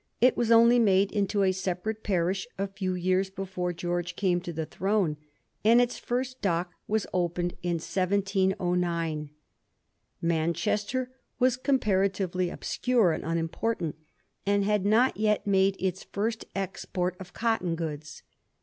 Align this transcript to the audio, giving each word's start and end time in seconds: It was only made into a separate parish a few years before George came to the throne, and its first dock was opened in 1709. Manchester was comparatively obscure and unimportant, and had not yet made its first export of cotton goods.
It 0.19 0.35
was 0.35 0.49
only 0.49 0.79
made 0.79 1.11
into 1.11 1.43
a 1.43 1.51
separate 1.51 2.01
parish 2.03 2.47
a 2.57 2.65
few 2.65 2.95
years 2.95 3.29
before 3.29 3.71
George 3.71 4.15
came 4.15 4.41
to 4.41 4.51
the 4.51 4.65
throne, 4.65 5.15
and 5.63 5.79
its 5.79 5.99
first 5.99 6.41
dock 6.41 6.71
was 6.87 7.05
opened 7.13 7.53
in 7.61 7.73
1709. 7.75 9.29
Manchester 10.19 11.11
was 11.37 11.55
comparatively 11.55 12.49
obscure 12.49 13.11
and 13.11 13.23
unimportant, 13.23 13.95
and 14.43 14.65
had 14.65 14.87
not 14.87 15.17
yet 15.17 15.45
made 15.45 15.75
its 15.79 16.01
first 16.03 16.45
export 16.55 17.15
of 17.19 17.33
cotton 17.33 17.75
goods. 17.75 18.23